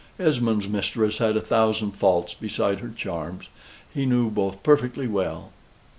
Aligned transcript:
Esmond's 0.17 0.67
mistress 0.67 1.19
had 1.19 1.37
a 1.37 1.41
thousand 1.41 1.91
faults 1.91 2.33
beside 2.33 2.79
her 2.79 2.89
charms; 2.89 3.49
he 3.93 4.03
knew 4.07 4.31
both 4.31 4.63
perfectly 4.63 5.05
well! 5.05 5.51